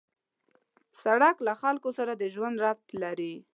سړک 1.03 1.35
له 1.47 1.53
خلکو 1.61 1.89
سره 1.97 2.11
د 2.15 2.23
ژوند 2.33 2.55
ربط 2.65 2.87
لري. 3.03 3.35